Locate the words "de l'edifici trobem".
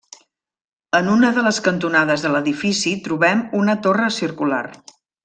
2.27-3.45